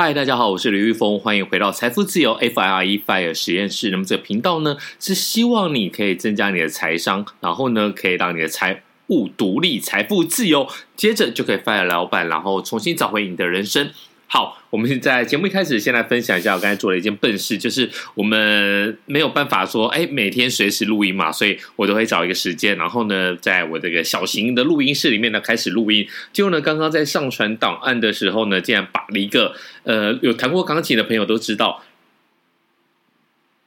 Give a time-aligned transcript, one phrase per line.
[0.00, 3.90] 嗨，大家好，我是刘玉峰，欢迎回到财富自由 FIRE FIRE 实验室。
[3.90, 13.90] 那么这个频道呢，是希望你可以增加你的财商，然后呢，可以让你的财务独立、财富自由，接着就可以 fire 老板，然后重新找回你的人生。
[14.30, 26.06] 好，我们现在节目一开始，先来分享一下我刚才做了一件笨事，就是我们没有办法说，哎，每天随时录音嘛，所以我都会找一个时间，然后呢，在我这个小型的录音室里面呢开始录音。
[26.30, 29.54] 结果呢，刚刚在上传档案的时候呢，竟然把了一个，
[29.84, 31.82] 呃，有弹过钢琴的朋友都知道，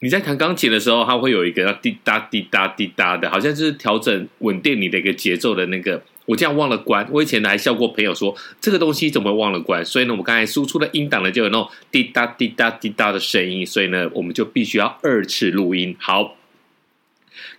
[0.00, 6.02] 你在弹钢琴的时候，它会有一个滴答滴答滴答的，好像就是调整稳定你的一个节奏的那个。
[6.28, 15.96] 我这样忘了关，我以前呢还笑过朋友说这个东西怎么会忘了关，所以呢，我们刚才输出的音档呢就有那种滴答滴答滴答的声音，所以呢，我们就必须要二次录音。
[15.98, 16.36] 好。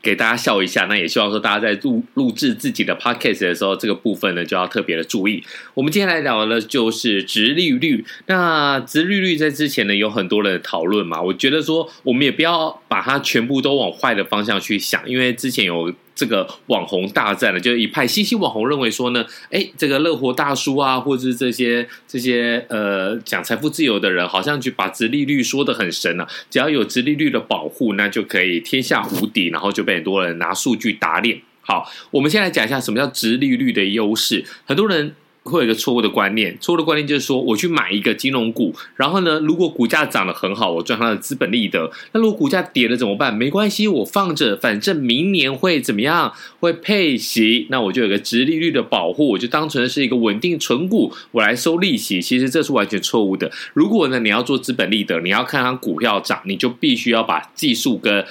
[0.02, 5.44] 给大家笑一下，那也希望说大家在录录制自己的 podcast 的时候，这个部分呢就要特别的注意。
[5.74, 8.06] 我们今天来聊的就是殖利率。
[8.28, 29.84] 那殖利率在之前呢有很多人讨论嘛，我觉得说我们也不要把它全部都往坏的方向去想，因为之前有这个网红大战呢，就一派新兴网红认为说呢，哎，这个乐活大叔啊，或者是这些这些呃讲财富自由的人，好像就把直利率说得很神了，只要有直利率的保护，那就可以天下无敌，然后就。
[29.90, 31.42] 被很多人拿数据打脸。
[31.62, 34.46] 好，我们先来讲一下什么叫直利率的优势。
[34.66, 41.90] 很多人会有一个错误的观念，错误的观念就是说，我去买一个金融股，然后呢，如果股价涨得很好，我赚它的资本利得。
[42.12, 43.36] 那如果股价跌了怎么办？
[43.36, 46.34] 没关系，我放着，反正明年会怎么样？
[46.60, 52.22] 会配息，那我就有个直利率的保护，我就当成是一个稳定存股，我来收利息。
[52.22, 53.52] 其实这是完全错误的。
[53.74, 58.24] 如果呢，你要做资本利得，你要看它股票涨，你就必须要把技术跟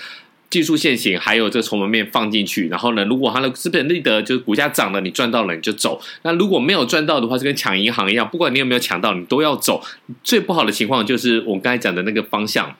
[0.50, 9.82] 技术线型还有这个筹码面放进去，然后呢，如果它的资本利得就是股价涨了，你赚到了你就走；那如果没有赚到的话，就跟抢银行一样，不管你有没有抢到，你都要走。
[10.22, 12.74] 最不好的情况就是我刚才讲的那个方向，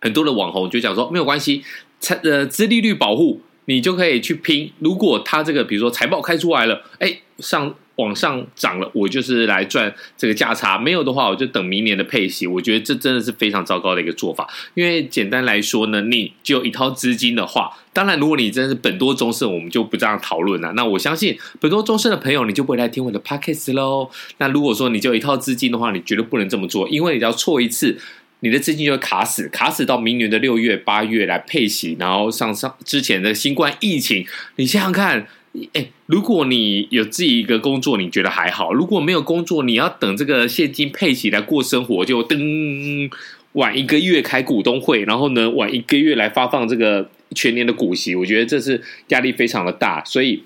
[0.00, 1.62] 很多的网红就讲说没有关系，
[2.00, 4.72] 财呃资利率保护你就可以去拼。
[4.78, 7.74] 如果他这个比如说财报开出来了，哎上。
[7.96, 12.46] 往上涨了，我就是来赚这个价差；没有的话，我就等明年的配息。
[12.46, 14.48] 我觉得这真的是非常糟糕的一个做法。
[14.74, 20.72] 因为简单来说呢，你就一套资金的话，当然如果你真的是本多终身，我们就不这样讨论了。
[20.74, 24.10] 那我相信本多终身的朋友，你就不会来听我的 podcast 喽。
[24.38, 27.96] 那如果说你就一套资金的话，你绝对不能这么做，因为你只要错一次，
[28.40, 35.26] 你的资金就会卡死，卡死到明年的六月、八月来配息，然后上上之前的新冠疫情，你想想看。
[35.72, 43.10] 哎，如果你有自己一个工作，你觉得还好；如果没有工作，你要等这个现金配起来过生活，就噔
[43.52, 50.42] 晚一个月开股东会，然后呢晚一个月来发放这个全年的股息，我觉得这是压力非常的大，所以。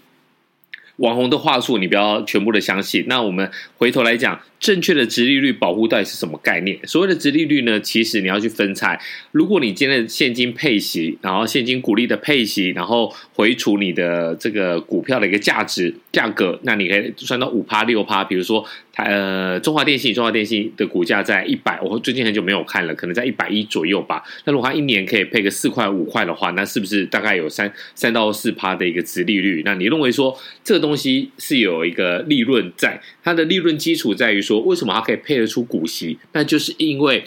[1.00, 3.04] 网红的话术，你不要全部的相信。
[3.08, 6.78] 那我们回头来讲，正确的殖利率保护到底是什么概念？
[6.86, 9.00] 所谓的殖利率呢，其实你要去分拆。
[9.32, 18.22] 如果你今天的现金配息，然后现金股利的配息，然后回除你的这个股票的一个价值价格，那你可以算到五趴六趴。
[18.22, 18.62] 比如说，
[19.02, 24.22] 呃中华电信，中华电信的股价在一百，我最近很久没有看了，可能在一百一左右吧。
[24.44, 29.62] 那如果它一年可以配个四块五块的话，那是不是大概有三三到四趴的一个殖利率？
[29.64, 36.18] 那你认为说这个东西是有一个利润在，它的利润基础在于说，为什么它可以配得出股息？
[36.32, 37.22] 那就是因为。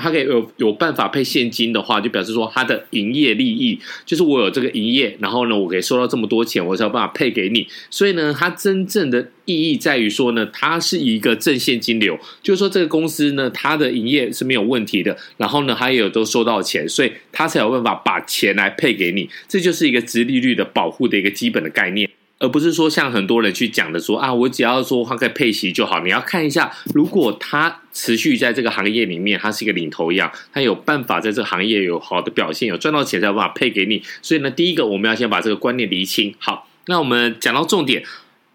[0.00, 7.66] 他可以有有办法配现金的话，就表示说他的营业利益就是我有这个营业，然后呢，我可以收到这么多钱，我才有办法配给你。
[7.90, 19.28] 所以呢，它真正的意义在于说呢，它是一个正现金流，就是说这个公司呢，它的营业是没有问题的，然后呢，它也有都收到钱，所以它才有办法把钱来配给你。
[19.46, 22.08] 这就是一个殖利率的保护的一个基本的概念。
[22.40, 26.00] 而不是说像很多人去讲的说啊，我只要说它可以配息就好。
[26.04, 34.02] 你要看一下，如果它持续在这个行业里面，它是一个领头羊，它有办法在这个行业有好的表现，有赚到钱才有办法配给你。
[34.22, 36.32] 所以呢，第一个我们要先把这个观念厘清。
[36.38, 38.04] 好，那我们讲到重点，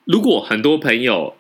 [0.06, 1.36] 如果很多朋友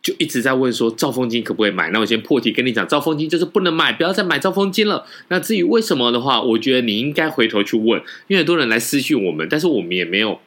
[0.00, 5.04] 就一直在问说兆丰金可不可以买，那我先破题跟你讲，兆丰金就是不能买，不要再买兆丰金了。
[5.26, 10.38] 那至于为什么的话，我觉得你应该回头去问，因为很多人来私讯我们，但是我们也没有。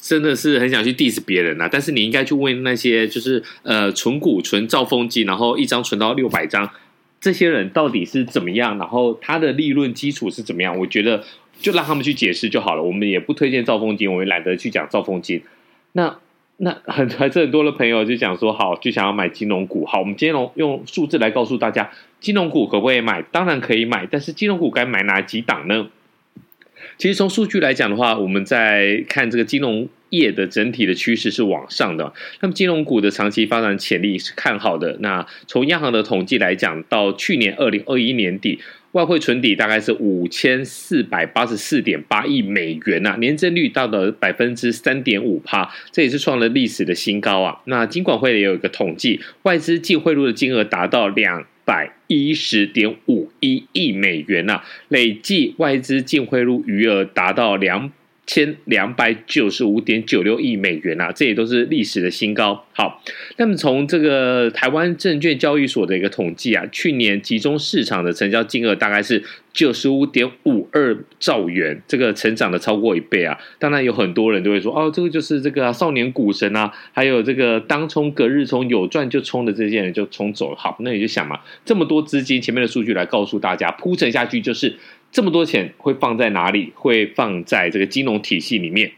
[0.00, 6.70] 真的是很想去 diss 别人啊，但是你应该去问那些就是呃存股存兆丰金，然后一张存到六百张，
[7.20, 10.78] 这些人到底是怎么样，然后他的利润基础是怎么样？
[10.78, 11.24] 我觉得
[11.60, 12.82] 就让他们去解释就好了。
[12.82, 15.42] 我们也不推荐兆丰金，我们懒得去讲兆丰金。
[15.92, 16.16] 那
[16.58, 19.84] 那很还是很多的朋友就讲说，好，就想要买金融股。
[19.84, 21.90] 好，我们今天用用数字来告诉大家，
[22.20, 23.20] 金融股可不可以买？
[23.22, 25.88] 当然可以买，但是金融股该买哪几档呢？
[26.96, 32.12] 其实从数据来讲的话，我们在看这个金融业的整体的趋势是往上的。
[32.40, 34.96] 那么金融股的长期发展潜力是看好的。
[35.00, 38.58] 那从央行的统计来讲，到去年二零二一年底，
[38.92, 47.60] 外汇存底大概是五千四百八十四点八亿美元呐，年增率到了百分之三点五趴，这也是创了历史的新高啊。
[47.66, 57.92] 那金管会也有一个统计，外资净汇入的金额达到两百一十点五一亿美元呐，累计外资净汇入余额达到两
[58.28, 62.64] 千两百九十五点九六亿美元呐，这也都是历史的新高。
[62.72, 63.02] 好，
[63.38, 69.24] 那么从这个台湾证券交易所的一个统计啊，去年集中市场的成交金额大概是。
[69.50, 73.36] 九十五点五二兆元，这个成长的超过一倍啊！
[73.58, 80.56] 当然有很多人都会说，哦，这个就是这个、少年股神啊，还有这个当冲隔日冲有赚就冲的这些人就冲走了。
[80.56, 84.76] 好，那你就想嘛，这么多资金，前面的数据来告诉大家，铺陈下去就是
[85.10, 86.72] 这么多钱会放在哪里？
[86.74, 88.92] 会放在这个金融体系里面。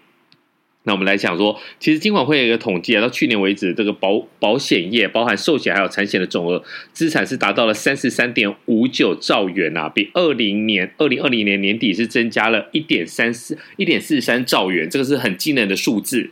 [0.85, 6.65] 那我们来讲说，其实金管会有一个统计啊，到去年为止，这个保保险业，包含寿险还有产险的总额
[6.95, 16.31] 资产是达到了三十三点五九兆元啊，比二零年二零二零年年底是增加了一点三四一点四三兆元，这个是很惊人的数字。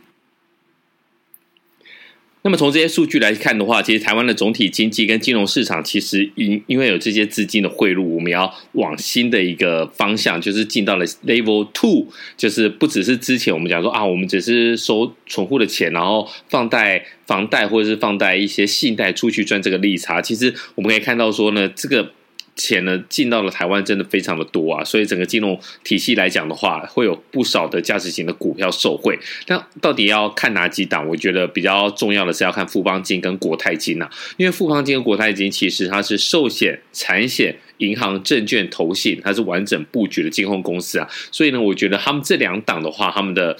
[2.41, 12.07] 那么从这些数据来看的话，其实台湾的总体经济跟金融市场，其实因因为有这些资金的汇入，我们要往新的一个方向，就是进到了 Level Two，
[12.37, 20.21] 就是不只是之前我们讲说啊，我们只是收存户的钱，然后放贷、房贷或者是放贷一些信贷出去赚这个利差。
[20.21, 22.13] 其实我们可以看到说呢，这个。
[22.59, 29.17] 钱呢进到了台湾真的非常的多啊，所以整个金融体系来讲的话，会有不少的价值型的股票受惠。
[29.47, 31.07] 那到底要看哪几档？
[31.07, 43.57] 我觉得比较重要的是要看富邦金跟国泰金啊，因为富邦金跟国泰金其实它是寿险、产险、银行、证券、投信，它是完整布局的金控公司啊，所以呢，我觉得他们这两档的话，他们的。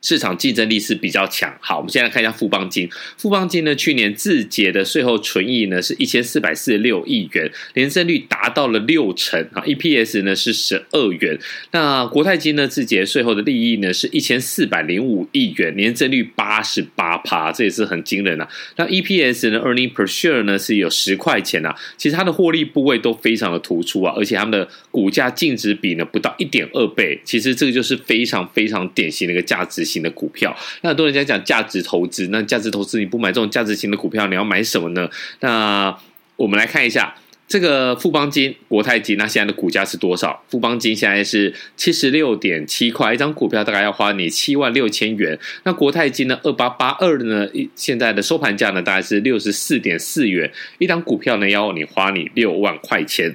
[0.00, 1.52] 市场竞争力是比较强。
[1.60, 2.88] 好，我们现在看一下富邦金。
[3.16, 9.62] 富邦金呢，去年自结的税后纯益呢是一千四百四十六亿元，年增率达到了六成啊。
[9.62, 11.38] EPS 呢是十二元。
[11.72, 18.48] 那国泰金呢，自结税后的利益呢是一千四百零五亿元，年增率八十八趴，这也是很惊人啊。
[18.76, 21.74] 那 EPS 呢，earning per share 呢是有十块钱啊。
[21.96, 27.20] 其实它的获利部位都非常的突出啊，而且他们的股价净值比呢不到一点二倍。
[27.24, 35.08] 其实这个就是非常非常典型的一个价值型的股票，那很多人在讲价值投资，那价值投资你不买这种价值型的股票，你要买什么呢？
[35.40, 35.96] 那
[36.36, 37.14] 我们来看一下
[37.48, 40.44] 这个富邦金、国泰金，那现在的股价是多少？
[40.50, 45.38] 富邦金现在是七十六点七块一张股票，大概要花你七万六千元。
[45.64, 53.34] 那国泰金呢，二八八二的呢，现在的收盘价呢，大概是六十四点四元一张股票呢，要你花你六万块钱。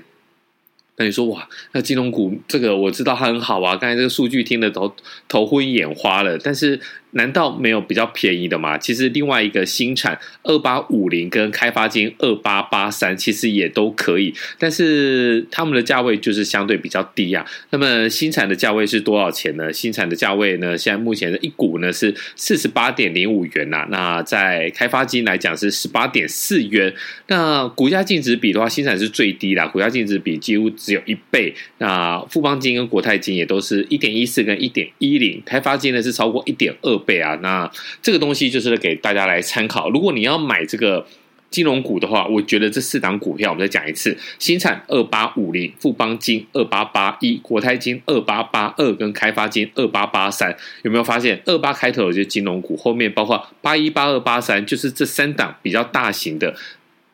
[0.97, 4.95] 那你说哇，那金融股这个我知道它很好啊，刚才这个数据听得头
[5.27, 6.79] 头昏眼花了，但是。
[7.13, 8.77] 难道没有比较便宜的吗？
[8.77, 17.45] 其实另外一个新产二八五零跟开发金二八八三其实也都可以，但是他们的价位就是相对比较低啊。
[17.69, 19.71] 那么新产的价位是多少钱呢？
[19.71, 26.91] 新产的价位呢，现在目前的一股呢是四十八点零五元呐、那在开发金来讲是十八点四元。
[27.27, 31.53] 那股价净值比的话，新产是最低啦，股价净值比几乎只有一倍。
[31.77, 37.02] 那富邦金跟国泰金也都是一点一四跟一点一零，开发金呢是超过一点二。
[37.05, 37.71] 倍啊，那
[38.01, 39.89] 这个东西就是给大家来参考。
[39.89, 41.05] 如果你要买这个
[41.49, 50.57] 金融股的话，我觉得这四档股票，我们再讲一次：新产二八五零、富邦金二八八一、国泰金二八八二跟开发金二八八三。
[50.81, 56.55] 有没有发现二八开头的就是金融股，后面包括八一、八二、八三，就是这三档比较大型的。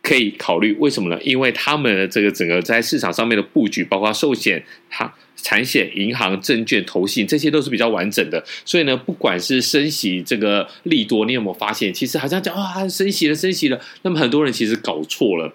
[0.10, 1.22] 可以考虑，为什么呢？
[1.22, 8.44] 因为他们的这个整个在市场上面的布局，包括寿险、它产险、银行、证券、投信，这些都是比较完整的。
[8.66, 13.80] 所以呢，不管是升息这个利多，你有没有发现，其实好像讲啊，升息了，升息了。
[14.02, 15.54] 那么很多人其实搞错了。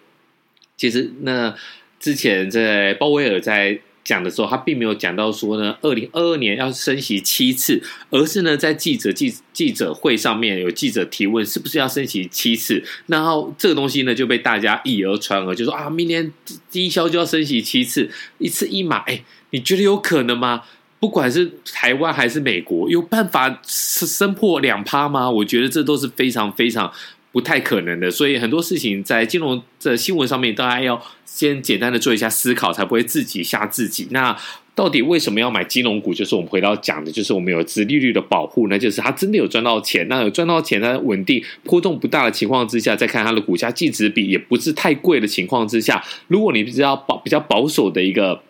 [0.76, 1.52] 其实那
[1.98, 3.80] 之前在鲍威尔在。
[4.04, 12.84] 讲的时候，他并没有讲到说呢，二零二二年要升息七次，而是呢，在记者记记者会上面有记者提问，是不是要升息七次？
[13.06, 16.30] 然后这个东西呢就被大家以讹传讹，就说啊，明年
[16.70, 18.98] 低消就要升息七次，一次一码。
[19.06, 20.62] 哎，你觉得有可能吗？
[21.00, 25.30] 不管是台湾还是美国，有办法升破两趴吗？
[25.30, 26.92] 我觉得这都是非常非常。
[27.34, 34.06] 不太可能的，所以很多事情在金融的新闻上面，大家要先简单的做一下思考，才不会自己吓自己。
[34.12, 34.36] 那
[34.72, 36.14] 到底为什么要买金融股？
[36.14, 48.40] 就是我们回到讲的，就是我们有资利率的保护，那就是它真的有赚到钱，那有赚到钱，它稳定波动不大的情况之下，再看它的股价净值比也不是太贵的情况之下，如果你比较保比较保守的一个。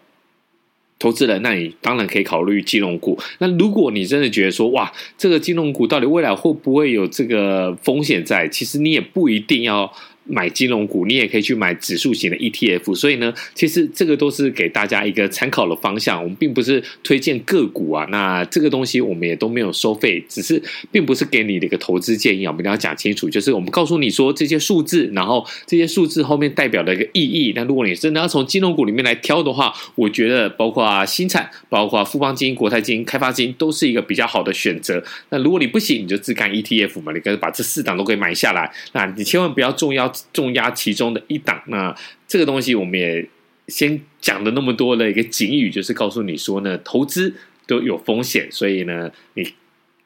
[1.04, 3.18] 投资人，那你当然可以考虑金融股。
[3.36, 8.48] 那如果你真的觉得说，哇，这个金融股到底未来会不会有这个风险在？
[8.48, 9.92] 其实你也不一定要。
[10.26, 12.94] 买金融股，你也可以去买指数型的 ETF。
[12.94, 16.22] 所以呢，其实这个都是给大家一个参考的方向。
[16.22, 22.50] 我们并不是推荐个股啊，那这个东西我们也都没有收费，只是并不是给你的一个投资建议啊。
[22.50, 27.52] 我们一定要讲清楚，就是我们告诉你说这些数字，然后这些数字后面代表的一个意义。
[27.54, 35.04] 那如果你真的要从金融股里面来挑的话，我觉得包括新产、包括富邦基金、国泰基金、开发金都是一个比较好的选择。
[35.28, 38.72] 那如果你不行，你就自干 ETF 嘛，你可以把这四档都给买下来。
[38.92, 40.13] 那你千万不要重要。
[40.32, 41.94] 重压其中的一档，那
[42.26, 43.28] 这个东西我们也
[43.68, 47.34] 先讲了那么多的一个警语，就是告诉你说呢，投资
[47.66, 49.52] 都有风险，所以呢，你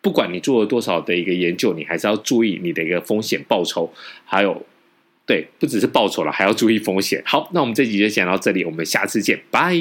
[0.00, 3.92] 不管你做了多少的一个研究，你还是要注意你的一个风险报酬，
[4.24, 4.64] 还有
[5.26, 7.22] 对，不只是报酬了，还要注意风险。
[7.26, 9.74] 好，那我们这集就讲到这里，我们下次见，拜。